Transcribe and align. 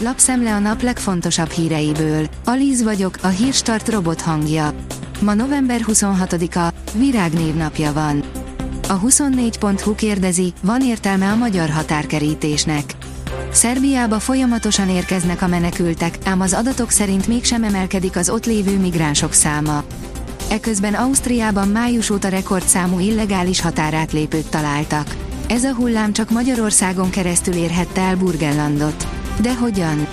lapszemle 0.00 0.54
a 0.54 0.58
nap 0.58 0.82
legfontosabb 0.82 1.50
híreiből. 1.50 2.28
Alíz 2.44 2.82
vagyok, 2.82 3.18
a 3.22 3.26
hírstart 3.26 3.88
robot 3.88 4.20
hangja. 4.20 4.72
Ma 5.20 5.34
november 5.34 5.80
26-a, 5.86 6.72
Virág 6.94 7.32
névnapja 7.32 7.92
van. 7.92 8.24
A 8.88 9.00
24.hu 9.00 9.94
kérdezi, 9.94 10.52
van 10.62 10.82
értelme 10.82 11.30
a 11.30 11.36
magyar 11.36 11.70
határkerítésnek. 11.70 12.94
Szerbiába 13.52 14.18
folyamatosan 14.18 14.88
érkeznek 14.88 15.42
a 15.42 15.46
menekültek, 15.46 16.18
ám 16.24 16.40
az 16.40 16.52
adatok 16.52 16.90
szerint 16.90 17.26
mégsem 17.26 17.64
emelkedik 17.64 18.16
az 18.16 18.30
ott 18.30 18.46
lévő 18.46 18.78
migránsok 18.78 19.32
száma. 19.32 19.84
Eközben 20.50 20.94
Ausztriában 20.94 21.68
május 21.68 22.10
óta 22.10 22.28
rekordszámú 22.28 22.98
illegális 22.98 23.60
határátlépőt 23.60 24.50
találtak. 24.50 25.16
Ez 25.48 25.64
a 25.64 25.74
hullám 25.74 26.12
csak 26.12 26.30
Magyarországon 26.30 27.10
keresztül 27.10 27.54
érhette 27.54 28.00
el 28.00 28.16
Burgenlandot. 28.16 29.17
De 29.40 29.54
hogyan? 29.54 30.06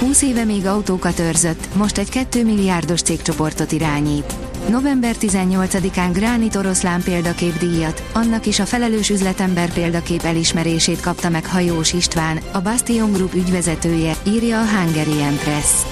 20 0.00 0.22
éve 0.22 0.44
még 0.44 0.66
autókat 0.66 1.18
őrzött, 1.18 1.74
most 1.74 1.98
egy 1.98 2.08
2 2.08 2.44
milliárdos 2.44 3.02
cégcsoportot 3.02 3.72
irányít. 3.72 4.34
November 4.68 5.14
18-án 5.20 6.10
Gránit 6.12 6.56
oroszlán 6.56 7.02
példakép 7.02 7.58
díjat, 7.58 8.02
annak 8.12 8.46
is 8.46 8.58
a 8.58 8.66
felelős 8.66 9.10
üzletember 9.10 9.72
példakép 9.72 10.22
elismerését 10.22 11.00
kapta 11.00 11.28
meg 11.28 11.46
Hajós 11.46 11.92
István, 11.92 12.40
a 12.52 12.60
Bastion 12.60 13.12
Group 13.12 13.34
ügyvezetője, 13.34 14.14
írja 14.26 14.60
a 14.60 14.66
Hungarian 14.66 15.36
Press. 15.36 15.82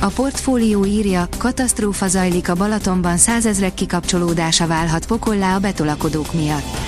A 0.00 0.06
portfólió 0.06 0.84
írja, 0.84 1.28
katasztrófa 1.38 2.06
zajlik 2.06 2.48
a 2.48 2.54
Balatonban 2.54 3.16
százezrek 3.16 3.74
kikapcsolódása 3.74 4.66
válhat 4.66 5.06
pokollá 5.06 5.54
a 5.54 5.58
betolakodók 5.58 6.32
miatt. 6.32 6.83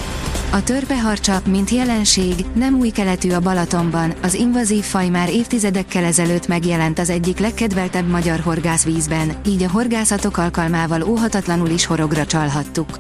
A 0.57 0.63
törpeharcsa, 0.63 1.41
mint 1.47 1.71
jelenség, 1.71 2.35
nem 2.55 2.79
új 2.79 2.89
keletű 2.89 3.31
a 3.31 3.41
Balatonban, 3.41 4.15
az 4.23 4.35
invazív 4.35 4.85
faj 4.85 5.09
már 5.09 5.29
évtizedekkel 5.29 6.05
ezelőtt 6.05 6.47
megjelent 6.47 6.99
az 6.99 7.11
egyik 7.11 7.39
legkedveltebb 7.39 8.09
magyar 8.09 8.41
horgászvízben, 8.41 9.33
így 9.47 9.63
a 9.63 9.71
horgászatok 9.71 10.37
alkalmával 10.37 11.03
óhatatlanul 11.03 11.69
is 11.69 11.87
horogra 11.87 12.27
csalhattuk. 12.27 12.99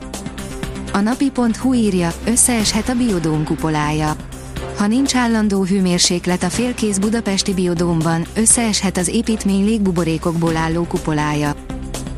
A 0.92 1.00
napi.hu 1.00 1.74
írja, 1.74 2.12
összeeshet 2.26 2.88
a 2.88 2.94
biodóm 2.94 3.44
kupolája. 3.44 4.16
Ha 4.78 4.86
nincs 4.86 5.14
állandó 5.14 5.64
hőmérséklet 5.64 6.42
a 6.42 6.48
félkész 6.48 6.98
budapesti 6.98 7.54
biodómban, 7.54 8.26
összeeshet 8.34 8.96
az 8.96 9.08
építmény 9.08 9.64
légbuborékokból 9.64 10.56
álló 10.56 10.84
kupolája. 10.84 11.54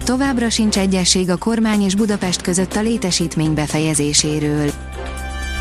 Továbbra 0.05 0.51
sincs 0.51 0.79
egyesség 0.79 1.31
a 1.31 1.37
kormány 1.37 1.83
és 1.83 1.95
Budapest 1.95 2.41
között 2.41 2.77
a 2.77 2.81
létesítmény 2.81 3.55
befejezéséről. 3.55 4.71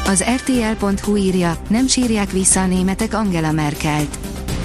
Az 0.08 0.24
RTL.hu 0.36 1.16
írja, 1.16 1.58
nem 1.70 1.88
sírják 1.88 2.32
vissza 2.32 2.62
a 2.62 2.66
németek 2.66 3.14
Angela 3.14 3.52
Merkelt. 3.52 4.18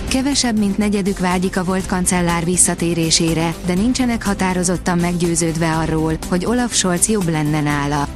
Kevesebb, 0.09 0.59
mint 0.59 0.79
negyedük 0.79 1.19
vágyik 1.19 1.57
a 1.57 1.65
volt 1.65 1.87
kancellár 1.87 2.45
visszatérésére, 2.45 3.55
de 3.67 3.75
nincsenek 3.75 4.25
határozottan 4.25 4.99
meggyőződve 4.99 5.77
arról, 5.77 6.17
hogy 6.29 6.45
Olaf 6.45 6.75
Scholz 6.75 7.09
jobb 7.09 7.29
lenne 7.29 7.61
nála. 7.61 8.09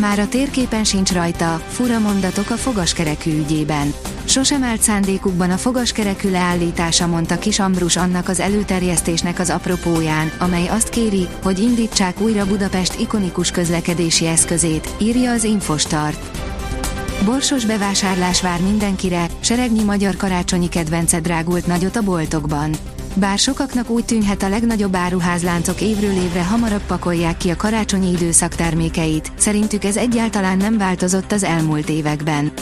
Már 0.00 0.18
a 0.18 0.28
térképen 0.28 0.84
sincs 0.84 1.12
rajta, 1.12 1.62
fura 1.68 1.98
mondatok 1.98 2.50
a 2.50 2.56
fogaskerekű 2.56 3.38
ügyében. 3.38 3.94
Sosem 4.36 4.62
állt 4.62 4.82
szándékukban 4.82 5.50
a 5.50 5.56
fogaskerekű 5.56 6.30
leállítása, 6.30 7.06
mondta 7.06 7.38
Kis 7.38 7.58
Ambrus 7.58 7.96
annak 7.96 8.28
az 8.28 8.40
előterjesztésnek 8.40 9.38
az 9.38 9.50
apropóján, 9.50 10.32
amely 10.38 10.68
azt 10.68 10.88
kéri, 10.88 11.28
hogy 11.42 11.58
indítsák 11.58 12.20
újra 12.20 12.46
Budapest 12.46 13.00
ikonikus 13.00 13.50
közlekedési 13.50 14.26
eszközét, 14.26 14.94
írja 14.98 15.32
az 15.32 15.44
Infostart. 15.44 16.38
Borsos 17.24 17.64
bevásárlás 17.64 18.42
vár 18.42 18.60
mindenkire, 18.60 19.26
seregnyi 19.40 19.82
magyar 19.82 20.16
karácsonyi 20.16 20.68
kedvence 20.68 21.20
drágult 21.20 21.66
nagyot 21.66 21.96
a 21.96 22.02
boltokban. 22.02 22.70
Bár 23.14 23.38
sokaknak 23.38 23.90
úgy 23.90 24.04
tűnhet 24.04 24.42
a 24.42 24.48
legnagyobb 24.48 24.96
áruházláncok 24.96 25.80
évről 25.80 26.16
évre 26.16 26.44
hamarabb 26.44 26.86
pakolják 26.86 27.36
ki 27.36 27.50
a 27.50 27.56
karácsonyi 27.56 28.10
időszak 28.10 28.54
termékeit, 28.54 29.32
szerintük 29.36 29.84
ez 29.84 29.96
egyáltalán 29.96 30.56
nem 30.56 30.78
változott 30.78 31.32
az 31.32 31.44
elmúlt 31.44 31.88
években. 31.88 32.52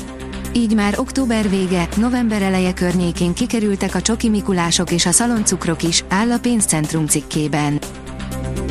Így 0.57 0.75
már 0.75 0.99
október 0.99 1.49
vége, 1.49 1.89
november 1.97 2.43
eleje 2.43 2.75
környékén 2.75 3.35
kikerültek 3.35 3.95
a 3.95 4.03
csoki 4.03 4.29
mikulások 4.29 4.91
és 4.91 5.07
a 5.07 5.13
szaloncukrok 5.13 5.83
is, 5.83 6.05
áll 6.09 6.31
a 6.31 6.39
pénzcentrum 6.39 7.07
cikkében. 7.07 7.79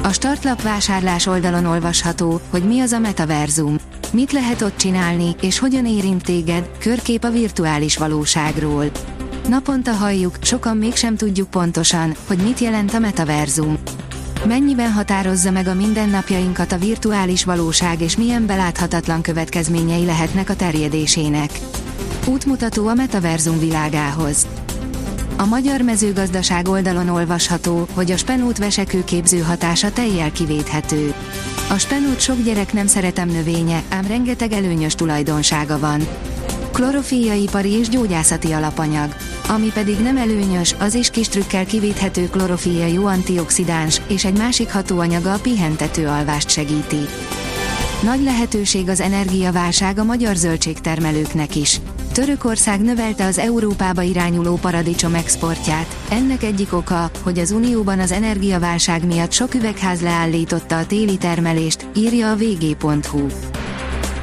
A 0.04 0.12
startlap 0.12 0.62
vásárlás 0.62 1.26
oldalon 1.26 1.66
olvasható, 1.66 2.42
hogy 2.50 2.64
mi 2.64 2.80
az 2.80 2.92
a 2.92 3.00
metaverzum. 3.00 3.76
Mit 4.12 4.32
lehet 4.32 4.62
ott 4.62 4.78
csinálni, 4.78 5.36
és 5.42 5.60
hogyan 5.60 5.86
érint 5.86 6.24
téged, 6.24 6.70
körkép 6.80 7.24
a 7.24 7.30
virtuális 7.30 7.98
valóságról. 7.98 8.86
Naponta 9.50 9.92
halljuk, 9.92 10.36
sokan 10.42 10.78
mégsem 10.78 11.16
tudjuk 11.16 11.50
pontosan, 11.50 12.16
hogy 12.28 12.38
mit 12.38 12.60
jelent 12.60 12.94
a 12.94 13.00
metaverzum. 13.00 13.78
Mennyiben 14.48 14.92
határozza 14.92 15.52
meg 15.52 15.68
a 15.68 15.74
mindennapjainkat 15.74 16.72
a 16.72 16.78
virtuális 16.78 17.44
valóság 17.44 18.02
és 18.02 18.18
milyen 18.18 18.46
beláthatatlan 18.46 19.22
következményei 19.22 20.06
lehetnek 20.06 20.50
a 20.50 20.56
terjedésének. 20.56 21.50
Útmutató 22.28 22.88
a 22.88 22.94
metaverzum 22.94 23.60
világához. 23.60 24.48
A 25.38 25.46
magyar 25.46 25.82
mezőgazdaság 25.82 26.68
oldalon 26.68 27.10
olvasható, 27.10 27.88
hogy 27.94 28.12
a 28.12 28.18
spenót 28.18 28.58
vesekőképző 28.58 29.40
hatása 29.40 29.92
teljel 29.92 30.32
kivéthető. 30.32 31.14
A 31.70 31.78
spenót 31.78 32.20
sok 32.20 32.44
gyerek 32.44 32.74
nem 32.74 32.88
szeretem 32.88 33.28
növénye, 33.28 33.84
ám 33.90 34.08
rengeteg 34.08 34.52
előnyös 34.52 34.96
tulajdonsága 34.96 35.80
van. 35.80 36.08
Klorofíaipari 36.72 37.72
és 37.72 37.90
gyógyászati 37.90 38.52
alapanyag. 38.52 39.16
Ami 39.48 39.72
pedig 39.74 40.00
nem 40.00 40.18
előnyös, 40.18 40.76
az 40.80 40.94
is 40.94 41.10
kis 41.10 41.28
trükkel 41.28 41.66
kivéthető 41.66 42.30
klorofília 42.30 42.86
jó 42.86 43.06
antioxidáns, 43.06 44.02
és 44.08 44.26
egy 44.26 44.38
másik 44.38 44.72
hatóanyaga 44.72 45.34
a 45.34 45.40
pihentető 45.40 46.08
alvást 46.08 46.50
segíti. 46.50 47.06
Nagy 48.04 48.24
lehetőség 48.24 48.90
az 48.90 49.00
energiaválság 49.00 50.00
a 50.00 50.04
magyar 50.04 50.36
zöldségtermelőknek 50.36 51.56
is. 51.56 51.80
Törökország 52.12 52.82
növelte 52.82 53.26
az 53.26 53.38
Európába 53.38 54.02
irányuló 54.02 54.56
paradicsom 54.56 55.14
exportját. 55.14 55.96
Ennek 56.10 56.44
egyik 56.44 56.74
oka, 56.74 57.12
hogy 57.22 57.40
az 57.40 57.52
Unióban 57.52 58.00
az 58.00 58.12
energiaválság 58.12 59.06
miatt 59.06 59.32
sok 59.32 59.54
üvegház 59.54 60.02
leállította 60.02 60.78
a 60.78 60.86
téli 60.86 61.18
termelést, 61.18 61.86
írja 61.96 62.32
a 62.32 62.36
vg.hu. 62.36 63.28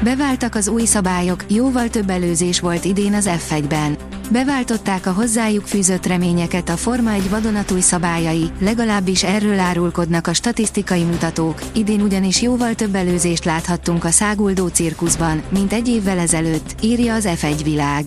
Beváltak 0.03 0.55
az 0.55 0.67
új 0.67 0.85
szabályok, 0.85 1.45
jóval 1.47 1.89
több 1.89 2.09
előzés 2.09 2.59
volt 2.59 2.85
idén 2.85 3.13
az 3.13 3.29
F1-ben. 3.29 4.00
Beváltották 4.31 5.05
a 5.05 5.11
hozzájuk 5.11 5.65
fűzött 5.65 6.05
reményeket 6.05 6.69
a 6.69 6.77
Forma 6.77 7.11
1 7.11 7.29
vadonatúj 7.29 7.79
szabályai, 7.79 8.51
legalábbis 8.59 9.23
erről 9.23 9.59
árulkodnak 9.59 10.27
a 10.27 10.33
statisztikai 10.33 11.03
mutatók, 11.03 11.61
idén 11.73 12.01
ugyanis 12.01 12.41
jóval 12.41 12.73
több 12.73 12.95
előzést 12.95 13.45
láthattunk 13.45 14.03
a 14.03 14.09
száguldó 14.09 14.67
cirkuszban, 14.67 15.41
mint 15.49 15.73
egy 15.73 15.87
évvel 15.87 16.19
ezelőtt, 16.19 16.75
írja 16.81 17.13
az 17.13 17.27
F1 17.27 17.59
világ. 17.63 18.03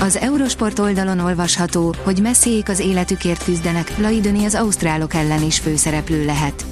Az 0.00 0.16
Eurosport 0.16 0.78
oldalon 0.78 1.18
olvasható, 1.18 1.94
hogy 2.02 2.20
messziék 2.22 2.68
az 2.68 2.78
életükért 2.78 3.44
küzdenek, 3.44 3.98
Laidoni 3.98 4.44
az 4.44 4.54
ausztrálok 4.54 5.14
ellen 5.14 5.42
is 5.42 5.58
főszereplő 5.58 6.24
lehet. 6.24 6.64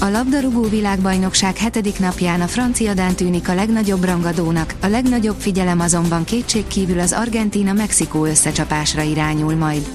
A 0.00 0.08
labdarúgó 0.08 0.62
világbajnokság 0.62 1.56
hetedik 1.56 1.98
napján 1.98 2.40
a 2.40 2.46
francia 2.46 2.94
Dán 2.94 3.14
tűnik 3.14 3.48
a 3.48 3.54
legnagyobb 3.54 4.04
rangadónak, 4.04 4.74
a 4.80 4.86
legnagyobb 4.86 5.36
figyelem 5.38 5.80
azonban 5.80 6.24
kétség 6.24 6.66
kívül 6.66 7.00
az 7.00 7.12
Argentina-Mexikó 7.12 8.24
összecsapásra 8.24 9.02
irányul 9.02 9.54
majd. 9.54 9.88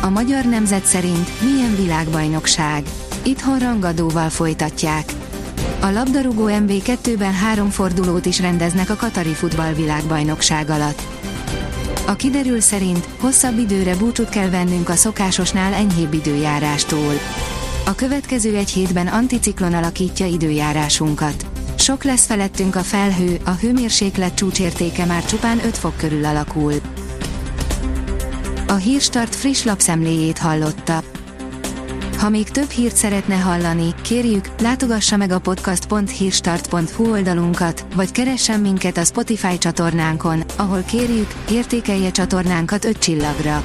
A 0.00 0.08
magyar 0.08 0.44
nemzet 0.44 0.84
szerint 0.84 1.30
milyen 1.40 1.76
világbajnokság? 1.76 2.82
Itthon 3.22 3.58
rangadóval 3.58 4.28
folytatják. 4.28 5.12
A 5.80 5.90
labdarúgó 5.90 6.44
MB2-ben 6.48 7.34
három 7.34 7.70
fordulót 7.70 8.26
is 8.26 8.40
rendeznek 8.40 8.90
a 8.90 8.96
Katari 8.96 9.32
futballvilágbajnokság 9.32 10.70
alatt. 10.70 11.02
A 12.06 12.16
kiderül 12.16 12.60
szerint 12.60 13.08
hosszabb 13.20 13.58
időre 13.58 13.96
búcsút 13.96 14.28
kell 14.28 14.50
vennünk 14.50 14.88
a 14.88 14.94
szokásosnál 14.94 15.72
enyhébb 15.72 16.12
időjárástól. 16.12 17.14
A 17.88 17.94
következő 17.94 18.56
egy 18.56 18.70
hétben 18.70 19.06
anticiklon 19.06 19.74
alakítja 19.74 20.26
időjárásunkat. 20.26 21.46
Sok 21.78 22.04
lesz 22.04 22.26
felettünk 22.26 22.76
a 22.76 22.80
felhő, 22.80 23.38
a 23.44 23.50
hőmérséklet 23.50 24.34
csúcsértéke 24.34 25.04
már 25.04 25.24
csupán 25.24 25.64
5 25.64 25.76
fok 25.76 25.96
körül 25.96 26.24
alakul. 26.24 26.72
A 28.66 28.74
Hírstart 28.74 29.34
friss 29.34 29.64
lapszemléjét 29.64 30.38
hallotta. 30.38 31.02
Ha 32.18 32.28
még 32.28 32.50
több 32.50 32.70
hírt 32.70 32.96
szeretne 32.96 33.36
hallani, 33.36 33.94
kérjük, 34.02 34.48
látogassa 34.60 35.16
meg 35.16 35.30
a 35.30 35.38
podcast.hírstart.hu 35.38 37.10
oldalunkat, 37.10 37.86
vagy 37.94 38.12
keressen 38.12 38.60
minket 38.60 38.96
a 38.96 39.04
Spotify 39.04 39.58
csatornánkon, 39.58 40.42
ahol 40.56 40.82
kérjük, 40.82 41.34
értékelje 41.50 42.10
csatornánkat 42.10 42.84
5 42.84 42.98
csillagra. 42.98 43.64